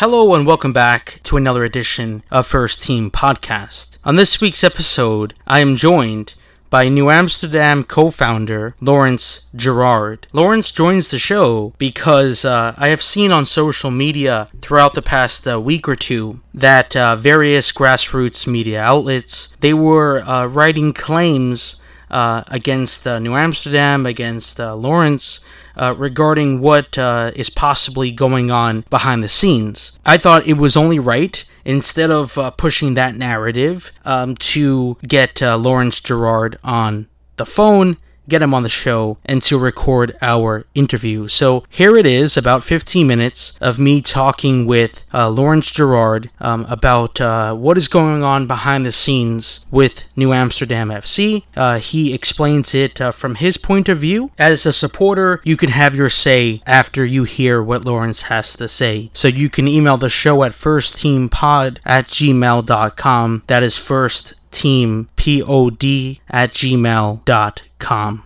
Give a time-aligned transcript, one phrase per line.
[0.00, 3.96] Hello and welcome back to another edition of First Team Podcast.
[4.04, 6.34] On this week's episode, I am joined
[6.68, 10.26] by New Amsterdam co founder Laurence Girard.
[10.34, 15.48] Laurence joins the show because uh, I have seen on social media throughout the past
[15.48, 21.76] uh, week or two that uh, various grassroots media outlets they were uh, writing claims
[22.10, 25.40] uh, against uh, New Amsterdam, against Laurence,
[25.76, 29.92] uh, regarding what uh, is possibly going on behind the scenes.
[30.04, 35.42] I thought it was only right instead of uh, pushing that narrative um, to get
[35.42, 37.96] uh, Laurence Girard on the phone
[38.28, 41.28] get him on the show and to record our interview.
[41.28, 46.66] So here it is, about 15 minutes of me talking with uh, Laurence Girard um,
[46.68, 51.44] about uh, what is going on behind the scenes with New Amsterdam FC.
[51.56, 54.30] Uh, he explains it uh, from his point of view.
[54.38, 58.68] As a supporter, you can have your say after you hear what Laurence has to
[58.68, 59.10] say.
[59.12, 63.42] So you can email the show at firstteampod at gmail.com.
[63.46, 65.84] That is first team pod
[66.30, 67.65] at gmail.com.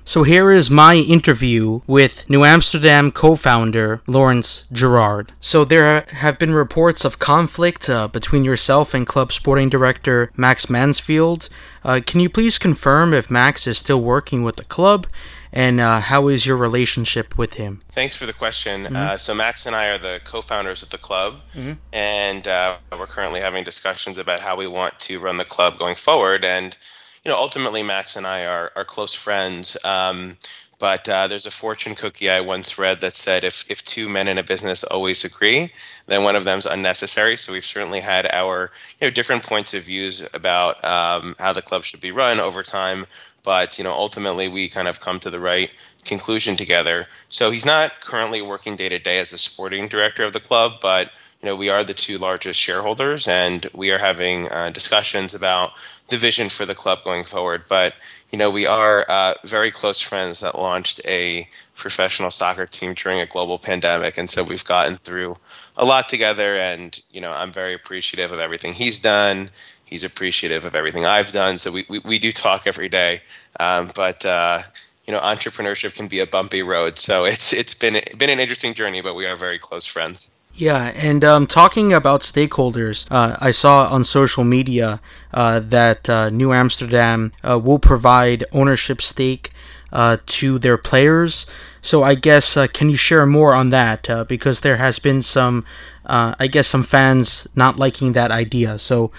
[0.04, 5.32] So here is my interview with New Amsterdam co-founder Laurence Girard.
[5.40, 10.70] So there have been reports of conflict uh, between yourself and club sporting director Max
[10.70, 11.48] Mansfield.
[11.84, 15.06] Uh, can you please confirm if Max is still working with the club
[15.52, 17.82] and uh, how is your relationship with him?
[17.90, 18.84] Thanks for the question.
[18.84, 18.96] Mm-hmm.
[18.96, 21.72] Uh, so Max and I are the co-founders of the club, mm-hmm.
[21.92, 25.96] and uh, we're currently having discussions about how we want to run the club going
[25.96, 26.44] forward.
[26.44, 26.76] And
[27.24, 29.76] you know, ultimately, Max and I are are close friends.
[29.84, 30.36] Um,
[30.80, 34.28] but uh, there's a fortune cookie I once read that said if, if two men
[34.28, 35.70] in a business always agree,
[36.06, 37.36] then one of them's unnecessary.
[37.36, 41.62] So we've certainly had our you know different points of views about um, how the
[41.62, 43.06] club should be run over time.
[43.42, 45.72] But you know ultimately we kind of come to the right
[46.04, 47.06] conclusion together.
[47.28, 50.80] So he's not currently working day to day as the sporting director of the club,
[50.80, 51.10] but
[51.42, 55.72] you know we are the two largest shareholders, and we are having uh, discussions about
[56.10, 57.64] the vision for the club going forward.
[57.68, 57.94] But
[58.30, 63.20] you know, we are uh, very close friends that launched a professional soccer team during
[63.20, 65.36] a global pandemic, and so we've gotten through
[65.76, 66.56] a lot together.
[66.56, 69.50] And you know, I'm very appreciative of everything he's done.
[69.84, 71.58] He's appreciative of everything I've done.
[71.58, 73.20] So we we, we do talk every day,
[73.58, 74.24] um, but.
[74.24, 74.62] Uh,
[75.06, 78.74] you know, entrepreneurship can be a bumpy road, so it's it's been been an interesting
[78.74, 80.28] journey, but we are very close friends.
[80.54, 85.00] Yeah, and um, talking about stakeholders, uh, I saw on social media
[85.32, 89.52] uh, that uh, New Amsterdam uh, will provide ownership stake
[89.92, 91.46] uh, to their players.
[91.80, 94.08] So I guess uh, can you share more on that?
[94.28, 95.64] because there has been some,
[96.04, 98.78] I guess, some fans not liking that idea.
[98.78, 99.12] So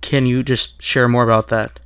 [0.00, 1.80] can you just share more about that?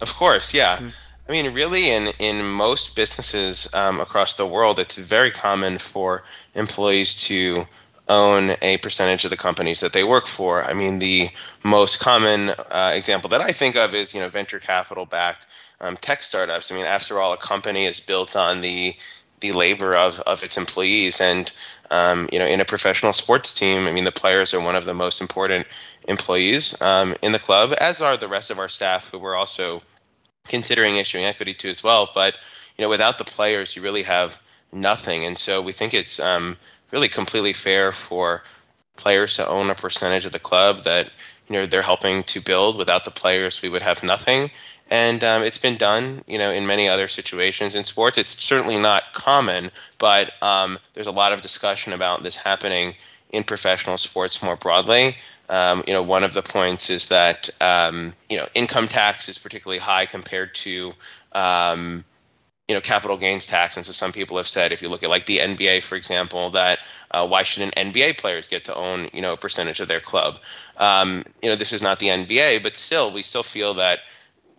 [0.00, 0.76] Of course, yeah.
[0.76, 0.88] Mm-hmm.
[1.28, 6.24] I mean, really, in in most businesses um, across the world, it's very common for
[6.54, 7.66] employees to
[8.10, 10.62] own a percentage of the companies that they work for.
[10.62, 11.28] I mean, the
[11.62, 15.46] most common uh, example that I think of is you know venture capital backed
[15.80, 16.70] um, tech startups.
[16.70, 18.94] I mean, after all, a company is built on the
[19.38, 21.50] the labor of, of its employees, and
[21.90, 24.84] um, you know, in a professional sports team, I mean, the players are one of
[24.84, 25.66] the most important
[26.06, 29.82] employees um, in the club, as are the rest of our staff, who we're also
[30.48, 32.10] considering issuing equity to as well.
[32.14, 32.34] But
[32.76, 34.40] you know, without the players, you really have
[34.72, 36.56] nothing, and so we think it's um,
[36.90, 38.42] really completely fair for
[38.96, 41.10] players to own a percentage of the club that
[41.48, 42.76] you know they're helping to build.
[42.76, 44.50] Without the players, we would have nothing.
[44.90, 48.18] And um, it's been done, you know, in many other situations in sports.
[48.18, 52.96] It's certainly not common, but um, there's a lot of discussion about this happening
[53.32, 55.16] in professional sports more broadly.
[55.48, 59.38] Um, you know, one of the points is that um, you know income tax is
[59.38, 60.92] particularly high compared to
[61.32, 62.04] um,
[62.70, 63.76] you know capital gains tax.
[63.76, 66.50] And so some people have said if you look at like the nba for example
[66.50, 66.78] that
[67.10, 70.38] uh, why shouldn't nba players get to own you know a percentage of their club?
[70.76, 73.98] Um, you know this is not the nba but still we still feel that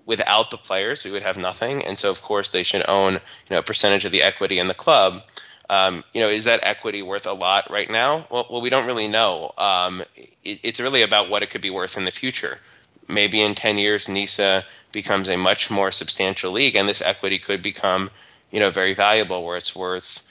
[0.06, 1.86] without the players we would have nothing.
[1.86, 4.68] And so of course they should own you know a percentage of the equity in
[4.68, 5.24] the club.
[5.70, 8.28] Um, you know, is that equity worth a lot right now?
[8.30, 9.54] Well, well we don't really know.
[9.58, 10.02] Um,
[10.44, 12.60] it, it's really about what it could be worth in the future
[13.08, 17.62] maybe in 10 years NISA becomes a much more substantial league and this equity could
[17.62, 18.10] become
[18.52, 20.28] you know very valuable where it's worth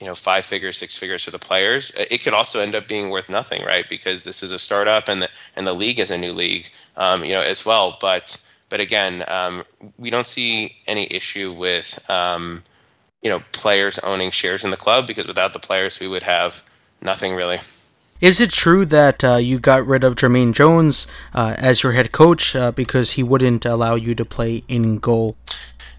[0.00, 1.92] you know five figures six figures for the players.
[1.96, 3.88] It could also end up being worth nothing right?
[3.88, 7.24] Because this is a startup and the and the league is a new league um,
[7.24, 7.96] you know as well.
[8.00, 8.36] But
[8.68, 9.64] but again um,
[9.98, 12.64] we don't see any issue with um,
[13.22, 16.64] you know players owning shares in the club because without the players we would have
[17.00, 17.60] nothing really
[18.22, 22.12] is it true that uh, you got rid of Jermaine Jones uh, as your head
[22.12, 25.36] coach uh, because he wouldn't allow you to play in goal?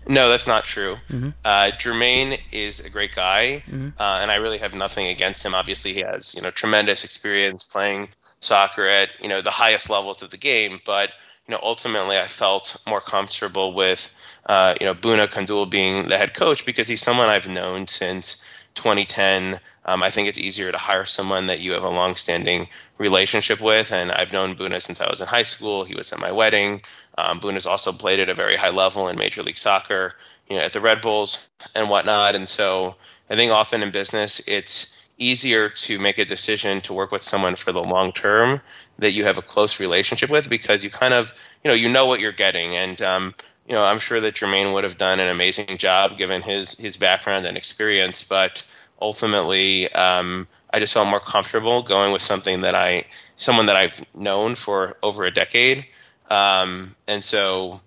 [0.08, 0.96] No, that's not true.
[1.10, 1.30] Mm-hmm.
[1.44, 3.90] Uh, Jermaine is a great guy, mm-hmm.
[4.00, 5.54] uh, and I really have nothing against him.
[5.54, 8.10] Obviously, he has you know tremendous experience playing
[8.40, 10.80] soccer at you know the highest levels of the game.
[10.86, 11.10] But
[11.48, 14.14] you know ultimately, I felt more comfortable with
[14.46, 18.46] uh, you know Bouna Coundoul being the head coach because he's someone I've known since
[18.75, 19.60] 2010.
[19.86, 22.68] Um, I think it's easier to hire someone that you have a long-standing
[22.98, 25.84] relationship with, and I've known Bouna since I was in high school.
[25.84, 26.81] He was at my wedding.
[27.18, 30.16] Um, Bouna's also played at a very high level in Major League Soccer,
[30.50, 32.36] you know, at the Red Bulls and whatnot.
[32.36, 32.96] And so
[33.30, 37.56] I think often in business, it's easier to make a decision to work with someone
[37.56, 38.62] for the long term
[39.00, 41.34] that you have a close relationship with because you kind of,
[41.64, 42.76] you know, you know what you're getting.
[42.76, 43.36] And um,
[43.68, 46.98] you know, I'm sure that Jermaine would have done an amazing job given his his
[46.98, 48.68] background and experience, but
[49.01, 53.04] ultimately, um, I just felt more comfortable going with something that I,
[53.38, 55.86] someone that I've known for over a decade,
[56.30, 57.80] um, and so,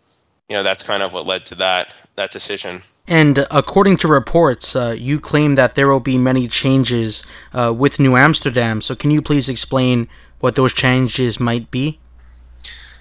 [0.48, 2.80] you know, that's kind of what led to that that decision.
[3.08, 7.22] And according to reports, uh, you claim that there will be many changes
[7.52, 8.80] uh, with New Amsterdam.
[8.80, 10.08] So, can you please explain
[10.40, 12.00] what those changes might be?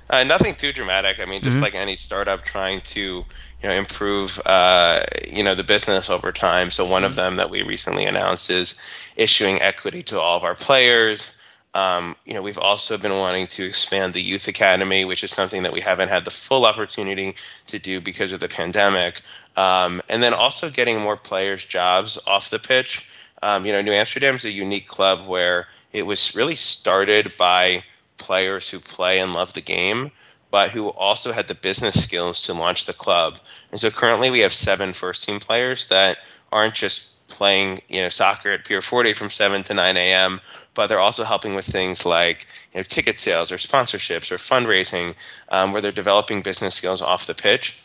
[0.10, 1.20] Uh, nothing too dramatic.
[1.20, 1.64] I mean, just mm-hmm.
[1.64, 3.26] like any startup trying to, you
[3.64, 6.70] know, improve, uh, you know, the business over time.
[6.72, 7.10] So one mm-hmm.
[7.10, 8.80] of them that we recently announced is
[9.16, 11.36] issuing equity to all of our players.
[11.74, 15.64] Um, you know, we've also been wanting to expand the youth academy, which is something
[15.64, 17.36] that we haven't had the full opportunity
[17.68, 19.22] to do because of the pandemic.
[19.58, 23.10] Um, and then also getting more players jobs off the pitch.
[23.42, 27.84] Um, you know, New Amsterdam is a unique club where it was really started by
[28.18, 30.12] players who play and love the game,
[30.52, 33.38] but who also had the business skills to launch the club.
[33.72, 36.18] And so currently we have seven first team players that
[36.52, 40.40] aren't just playing, you know, soccer at Pier 40 from 7 to 9 a.m.,
[40.74, 45.16] but they're also helping with things like you know, ticket sales or sponsorships or fundraising,
[45.50, 47.82] um, where they're developing business skills off the pitch.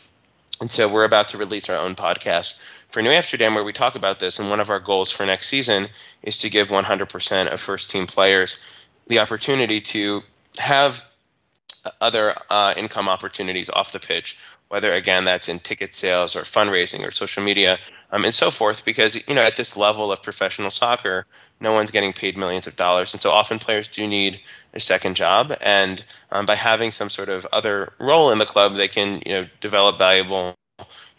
[0.59, 3.95] And so we're about to release our own podcast for New Amsterdam where we talk
[3.95, 4.39] about this.
[4.39, 5.87] And one of our goals for next season
[6.21, 8.59] is to give 100% of first team players
[9.07, 10.21] the opportunity to
[10.57, 11.11] have
[11.99, 14.37] other uh, income opportunities off the pitch,
[14.69, 17.77] whether again that's in ticket sales or fundraising or social media
[18.11, 18.85] um, and so forth.
[18.85, 21.25] Because you know at this level of professional soccer,
[21.59, 24.39] no one's getting paid millions of dollars, and so often players do need
[24.73, 25.53] a second job.
[25.61, 29.33] And um, by having some sort of other role in the club, they can you
[29.33, 30.55] know develop valuable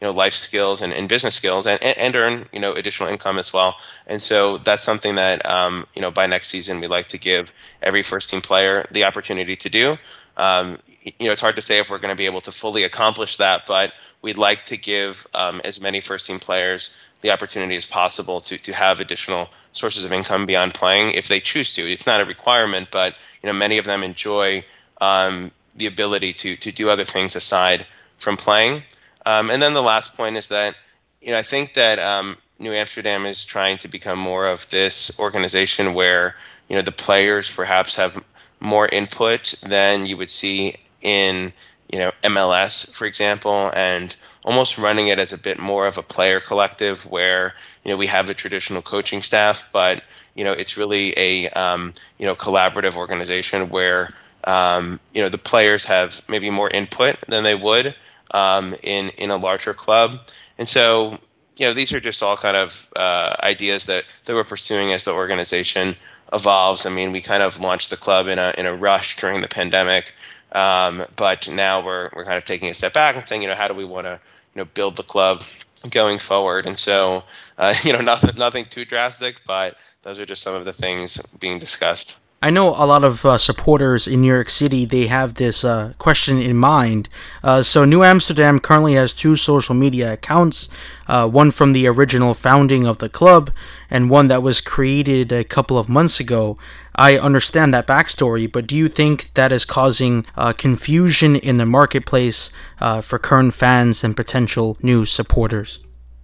[0.01, 3.39] you know life skills and, and business skills and, and earn you know additional income
[3.39, 3.77] as well.
[4.07, 7.53] And so that's something that um, you know by next season we'd like to give
[7.83, 9.97] every first team player the opportunity to do.
[10.37, 12.85] Um, you know it's hard to say if we're going to be able to fully
[12.85, 13.93] accomplish that but
[14.23, 18.59] we'd like to give um, as many first team players the opportunity as possible to,
[18.59, 21.83] to have additional sources of income beyond playing if they choose to.
[21.83, 24.65] It's not a requirement but you know many of them enjoy
[25.01, 27.87] um, the ability to to do other things aside
[28.19, 28.83] from playing
[29.27, 30.75] um, and then the last point is that
[31.21, 35.19] you know I think that um, New Amsterdam is trying to become more of this
[35.19, 36.37] organization where
[36.69, 38.23] you know the players perhaps have
[38.61, 41.53] more input than you would see in
[41.91, 44.15] you know MLS, for example, and
[44.45, 47.55] almost running it as a bit more of a player collective where
[47.85, 50.03] you know we have the traditional coaching staff, but
[50.35, 54.09] you know it's really a um, you know collaborative organization where
[54.45, 57.95] um, you know the players have maybe more input than they would
[58.33, 60.21] um, in in a larger club.
[60.59, 61.19] And so,
[61.57, 65.05] you know, these are just all kind of uh, ideas that that we're pursuing as
[65.05, 65.97] the organization
[66.33, 66.87] evolves.
[66.87, 69.49] I mean, we kind of launched the club in a in a rush during the
[69.49, 70.15] pandemic,
[70.53, 73.55] um, but now we're we're kind of taking a step back and saying, you know,
[73.55, 74.21] how do we want to
[74.55, 75.43] you know build the club
[75.91, 76.67] going forward?
[76.67, 77.25] And so,
[77.59, 81.19] uh, you know, nothing nothing too drastic, but those are just some of the things
[81.37, 82.19] being discussed.
[82.45, 85.93] I know a lot of uh, supporters in New York City, they have this uh,
[85.99, 87.09] question in mind.
[87.41, 90.69] Uh, so, New Amsterdam currently has two social media accounts
[91.07, 93.53] uh, one from the original founding of the club,
[93.89, 96.59] and one that was created a couple of months ago.
[96.97, 101.67] I understand that backstory, but do you think that is causing uh, confusion in the
[101.67, 105.79] marketplace uh, for current fans and potential new supporters?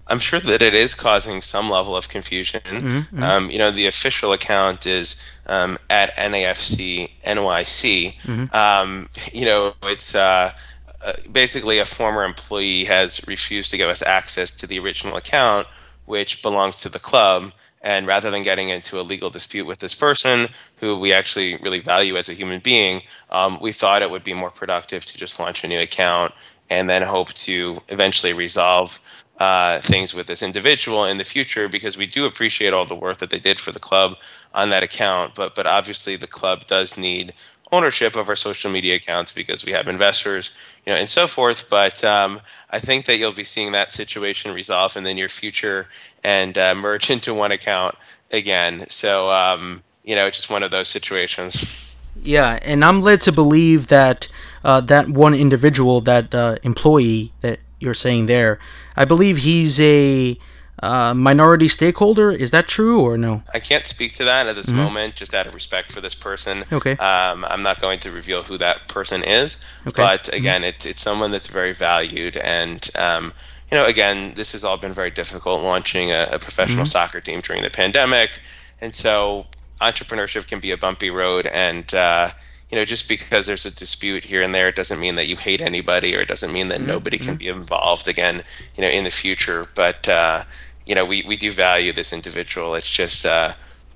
[0.08, 2.60] I'm sure that it is causing some level of confusion.
[2.64, 3.22] Mm-hmm, mm-hmm.
[3.22, 8.14] Um, you know, the official account is um, at NAFC NYC.
[8.14, 8.56] Mm-hmm.
[8.56, 10.52] Um, you know, it's uh,
[11.04, 15.66] uh, basically a former employee has refused to give us access to the original account,
[16.06, 17.52] which belongs to the club.
[17.82, 20.48] And rather than getting into a legal dispute with this person,
[20.78, 24.34] who we actually really value as a human being, um, we thought it would be
[24.34, 26.34] more productive to just launch a new account
[26.70, 29.00] and then hope to eventually resolve
[29.38, 33.18] uh, things with this individual in the future because we do appreciate all the work
[33.18, 34.16] that they did for the club
[34.54, 35.34] on that account.
[35.34, 37.32] But but obviously the club does need
[37.70, 41.68] ownership of our social media accounts because we have investors, you know, and so forth.
[41.70, 42.40] But um,
[42.70, 45.88] I think that you'll be seeing that situation resolve in the near future
[46.24, 47.94] and uh, merge into one account
[48.32, 48.80] again.
[48.80, 51.84] So um, you know, it's just one of those situations.
[52.22, 54.26] Yeah, and I'm led to believe that
[54.64, 58.58] uh, that one individual, that uh, employee that you're saying there,
[58.96, 60.38] I believe he's a
[60.82, 62.30] uh, minority stakeholder.
[62.30, 63.42] Is that true or no?
[63.52, 64.78] I can't speak to that at this mm-hmm.
[64.78, 66.64] moment, just out of respect for this person.
[66.72, 66.92] Okay.
[66.92, 69.64] Um, I'm not going to reveal who that person is.
[69.86, 70.02] Okay.
[70.02, 70.36] But mm-hmm.
[70.36, 70.68] again, mm-hmm.
[70.68, 73.32] it's it's someone that's very valued, and um,
[73.70, 76.86] you know, again, this has all been very difficult launching a, a professional mm-hmm.
[76.86, 78.40] soccer team during the pandemic,
[78.80, 79.46] and so
[79.80, 82.30] entrepreneurship can be a bumpy road, and uh,
[82.70, 85.36] you know, just because there's a dispute here and there, it doesn't mean that you
[85.36, 86.88] hate anybody, or it doesn't mean that mm-hmm.
[86.88, 87.36] nobody can mm-hmm.
[87.36, 88.42] be involved again,
[88.76, 89.66] you know, in the future.
[89.74, 90.44] But uh,
[90.86, 92.74] you know, we we do value this individual.
[92.74, 93.54] It's just uh,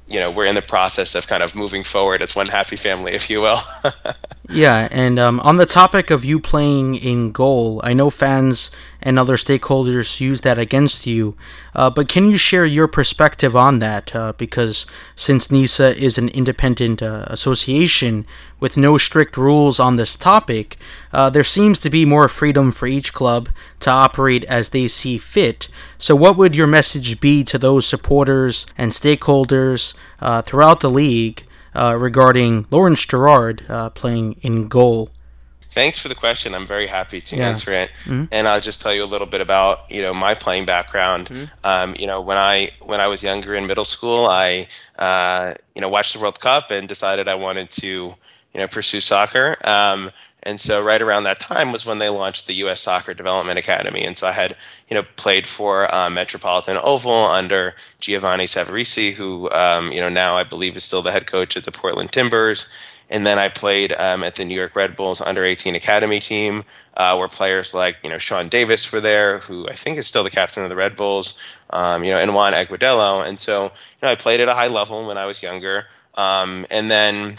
[0.08, 3.12] you know we're in the process of kind of moving forward as one happy family,
[3.12, 3.58] if you will.
[4.48, 8.70] yeah, and um, on the topic of you playing in goal, I know fans
[9.02, 11.36] and other stakeholders use that against you,
[11.74, 14.14] uh, but can you share your perspective on that?
[14.14, 18.24] Uh, because since NISA is an independent uh, association
[18.60, 20.76] with no strict rules on this topic,
[21.12, 23.48] uh, there seems to be more freedom for each club
[23.80, 25.68] to operate as they see fit.
[25.98, 31.44] So, what would your message be to those supporters and stakeholders uh, throughout the league
[31.74, 35.10] uh, regarding Laurence Girard playing in goal?
[35.72, 36.54] Thanks for the question.
[36.54, 37.48] I'm very happy to yeah.
[37.48, 38.24] answer it, mm-hmm.
[38.30, 41.28] and I'll just tell you a little bit about you know my playing background.
[41.28, 41.66] Mm-hmm.
[41.66, 44.66] Um, you know, when I when I was younger in middle school, I
[44.98, 48.14] uh, you know watched the World Cup and decided I wanted to
[48.54, 49.56] you know pursue soccer.
[49.64, 50.10] Um,
[50.44, 52.80] and so right around that time was when they launched the U.S.
[52.80, 54.02] Soccer Development Academy.
[54.04, 54.56] And so I had,
[54.88, 60.36] you know, played for um, Metropolitan Oval under Giovanni Savarese, who, um, you know, now
[60.36, 62.68] I believe is still the head coach at the Portland Timbers.
[63.08, 66.64] And then I played um, at the New York Red Bulls under 18 Academy team,
[66.96, 70.24] uh, where players like, you know, Sean Davis were there, who I think is still
[70.24, 71.38] the captain of the Red Bulls,
[71.70, 73.26] um, you know, and Juan Agudelo.
[73.26, 73.70] And so, you
[74.02, 75.86] know, I played at a high level when I was younger.
[76.14, 77.38] Um, and then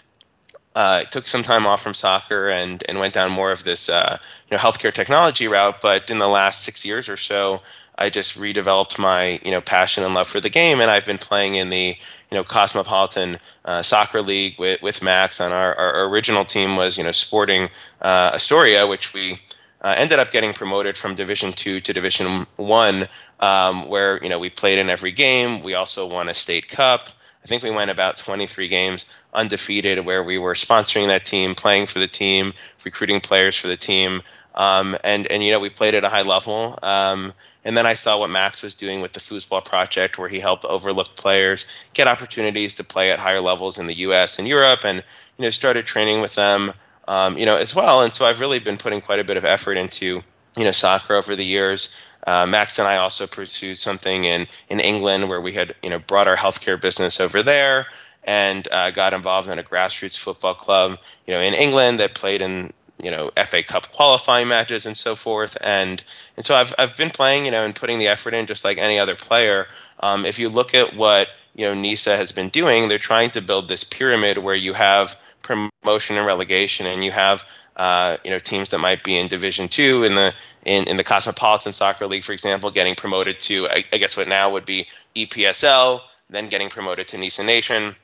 [0.75, 4.17] uh, took some time off from soccer and, and went down more of this uh,
[4.49, 5.81] you know healthcare technology route.
[5.81, 7.61] But in the last six years or so,
[7.97, 11.17] I just redeveloped my you know passion and love for the game, and I've been
[11.17, 11.95] playing in the
[12.31, 15.39] you know Cosmopolitan uh, Soccer League with, with Max.
[15.39, 17.69] On our, our original team was you know Sporting
[18.01, 19.39] uh, Astoria, which we
[19.81, 23.07] uh, ended up getting promoted from Division Two to Division One,
[23.39, 25.61] um, where you know we played in every game.
[25.61, 27.09] We also won a state cup.
[27.43, 31.87] I think we went about 23 games undefeated, where we were sponsoring that team, playing
[31.87, 32.53] for the team,
[32.85, 34.21] recruiting players for the team,
[34.55, 36.77] um, and and you know we played at a high level.
[36.83, 37.33] Um,
[37.65, 40.65] and then I saw what Max was doing with the Foosball Project, where he helped
[40.65, 44.37] overlooked players get opportunities to play at higher levels in the U.S.
[44.37, 45.03] and Europe, and
[45.37, 46.71] you know started training with them,
[47.07, 48.01] um, you know as well.
[48.01, 50.21] And so I've really been putting quite a bit of effort into
[50.55, 51.95] you know soccer over the years.
[52.25, 55.99] Uh, Max and I also pursued something in in England where we had you know
[55.99, 57.87] brought our healthcare business over there
[58.23, 62.41] and uh, got involved in a grassroots football club you know in England that played
[62.41, 66.03] in you know FA Cup qualifying matches and so forth and
[66.37, 68.77] and so I've I've been playing you know and putting the effort in just like
[68.77, 69.67] any other player.
[69.99, 73.41] Um, if you look at what you know NISA has been doing, they're trying to
[73.41, 77.43] build this pyramid where you have promotion and relegation and you have
[77.75, 80.33] uh, you know teams that might be in Division Two in the
[80.65, 84.27] in, in the Cosmopolitan Soccer League, for example, getting promoted to I, I guess what
[84.27, 87.95] now would be EPSL, then getting promoted to NISA Nation,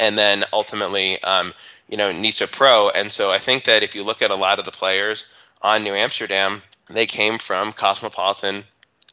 [0.00, 1.52] and then ultimately um,
[1.88, 2.90] you know NISA Pro.
[2.90, 5.28] And so I think that if you look at a lot of the players
[5.62, 8.64] on New Amsterdam, they came from Cosmopolitan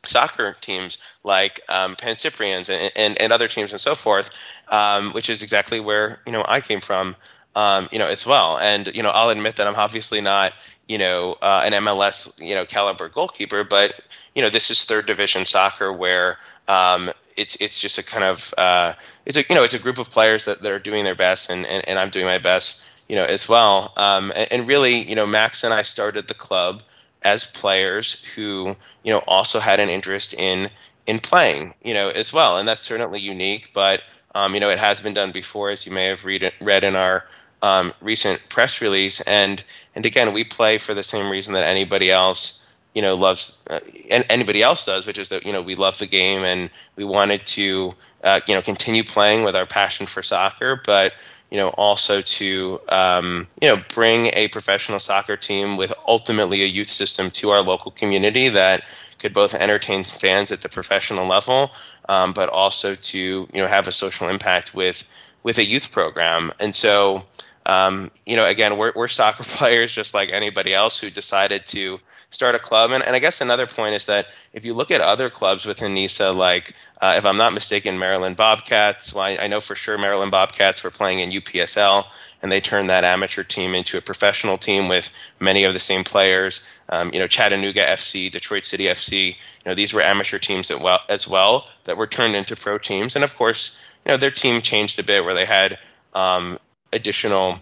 [0.03, 4.31] soccer teams like um, Pan Cyprians and, and, and, other teams and so forth,
[4.69, 7.15] um, which is exactly where you know I came from
[7.55, 8.57] um, you know, as well.
[8.57, 10.53] And you know, I'll admit that I'm obviously not,
[10.87, 14.01] you know, uh, an MLS, you know, caliber goalkeeper, but
[14.35, 16.37] you know, this is third division soccer where
[16.67, 18.93] um, it's it's just a kind of uh,
[19.25, 21.49] it's a you know it's a group of players that, that are doing their best,
[21.49, 23.93] and, and, and I'm doing my best, you know, as well.
[23.97, 26.83] Um, and, and really, you know, Max and I started the club
[27.23, 30.69] as players who you know also had an interest in
[31.07, 34.01] in playing, you know, as well, and that's certainly unique, but.
[34.36, 36.95] Um, you know, it has been done before, as you may have read read in
[36.95, 37.25] our
[37.62, 39.21] um, recent press release.
[39.21, 39.63] And
[39.95, 42.59] and again, we play for the same reason that anybody else
[42.95, 45.98] you know loves uh, and anybody else does, which is that you know we love
[46.00, 47.93] the game and we wanted to
[48.24, 51.13] uh, you know continue playing with our passion for soccer, but
[51.51, 56.67] you know also to um, you know bring a professional soccer team with ultimately a
[56.67, 58.83] youth system to our local community that
[59.19, 61.71] could both entertain fans at the professional level,
[62.07, 65.07] um, but also to you know have a social impact with
[65.43, 66.51] with a youth program.
[66.59, 67.25] And so
[67.69, 71.99] um, you know, again, we're, we're soccer players just like anybody else who decided to
[72.31, 72.89] start a club.
[72.89, 75.93] And, and I guess another point is that if you look at other clubs within
[75.93, 79.99] NISA, like uh, if I'm not mistaken, Maryland Bobcats, well, I, I, know for sure
[79.99, 82.05] Maryland Bobcats were playing in UPSL,
[82.41, 86.03] and they turned that amateur team into a professional team with many of the same
[86.03, 86.65] players.
[86.89, 89.35] Um, you know, Chattanooga FC, Detroit City FC, you
[89.67, 93.15] know, these were amateur teams as well, as well that were turned into pro teams.
[93.15, 95.77] And of course, you know, their team changed a bit where they had
[96.15, 96.57] um,
[96.93, 97.60] additional,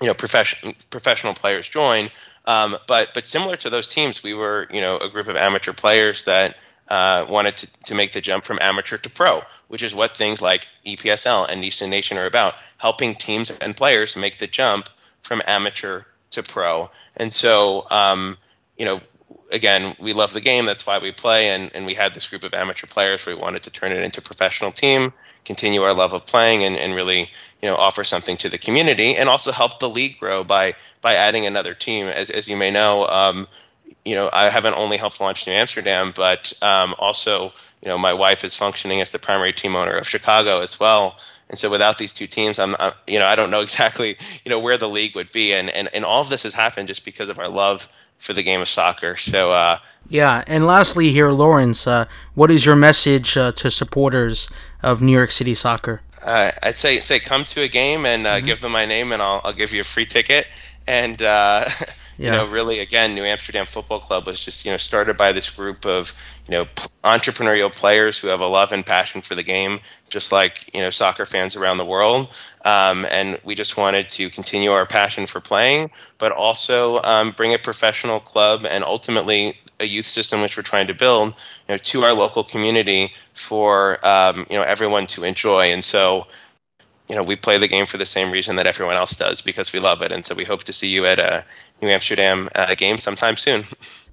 [0.00, 2.10] you know, professional professional players join.
[2.46, 5.72] Um, but but similar to those teams, we were you know a group of amateur
[5.72, 6.56] players that
[6.88, 10.42] uh, wanted to, to make the jump from amateur to pro, which is what things
[10.42, 14.88] like EPSL and NISA Nation are about, helping teams and players make the jump
[15.22, 16.90] from amateur to pro.
[17.16, 18.36] And so, um,
[18.76, 19.00] you know,
[19.52, 20.66] again, we love the game.
[20.66, 21.48] That's why we play.
[21.48, 23.26] And, and we had this group of amateur players.
[23.26, 25.12] We wanted to turn it into a professional team,
[25.44, 27.30] continue our love of playing, and, and really,
[27.62, 31.14] you know, offer something to the community, and also help the league grow by by
[31.14, 32.06] adding another team.
[32.06, 33.46] As as you may know, um,
[34.04, 38.14] you know, I haven't only helped launch New Amsterdam, but um, also, you know, my
[38.14, 41.18] wife is functioning as the primary team owner of Chicago as well.
[41.48, 44.50] And so without these two teams, I'm, I'm, you know, I don't know exactly, you
[44.50, 45.52] know, where the league would be.
[45.52, 47.88] And, and, and all of this has happened just because of our love
[48.20, 49.16] for the game of soccer.
[49.16, 50.44] So, uh, yeah.
[50.46, 54.48] And lastly, here, Laurence, uh, what is your message uh, to supporters
[54.82, 56.02] of New York City soccer?
[56.22, 58.46] Uh, I'd say say come to a game and uh, mm-hmm.
[58.46, 60.46] give them my name, and I'll I'll give you a free ticket.
[60.86, 61.64] And uh,
[62.20, 62.32] yeah.
[62.32, 65.48] you know, really, again, New Amsterdam Football Club was just you know started by this
[65.48, 66.12] group of
[66.46, 70.30] you know p- entrepreneurial players who have a love and passion for the game, just
[70.30, 72.28] like you know soccer fans around the world.
[72.62, 77.54] Um, and we just wanted to continue our passion for playing, but also um, bring
[77.54, 81.34] a professional club and ultimately a youth system which we're trying to build you
[81.72, 85.72] know, to our local community for um, you know everyone to enjoy.
[85.72, 86.26] And so
[87.10, 89.72] you know, we play the game for the same reason that everyone else does because
[89.72, 90.12] we love it.
[90.12, 91.44] And so we hope to see you at a
[91.82, 93.62] New Amsterdam uh, game sometime soon.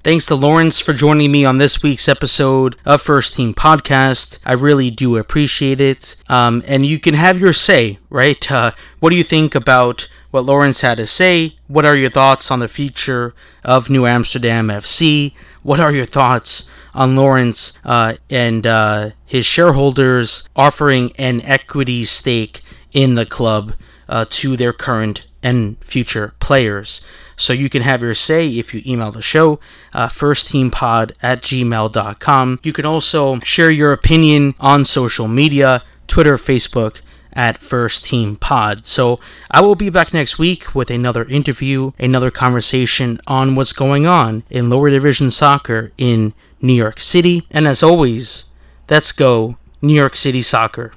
[0.04, 4.40] Thanks to Laurence for joining me on this week's episode of First Team Podcast.
[4.44, 6.16] I really do appreciate it.
[6.28, 8.52] Um, and you can have your say, right?
[8.52, 11.56] Uh, what do you think about what Laurence had to say?
[11.68, 15.34] What are your thoughts on the future of New Amsterdam FC?
[15.62, 22.62] What are your thoughts on Laurence uh, and uh, his shareholders offering an equity stake
[22.94, 23.74] in the club
[24.10, 27.02] uh, to their current and future players.
[27.36, 29.60] So you can have your say if you email the show,
[29.94, 32.60] uh, firstteampod at gmail.com.
[32.64, 37.02] You can also share your opinion on social media, Twitter, Facebook,
[37.38, 38.88] at First Team Pod.
[38.88, 39.20] So
[39.52, 44.44] I will be back next week with another interview, another conversation on what's going on
[44.50, 47.46] in lower division soccer in New York City.
[47.52, 48.46] And as always,
[48.90, 50.94] let's go New York City soccer.